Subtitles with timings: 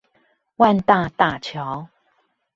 [0.55, 1.87] 萬大大橋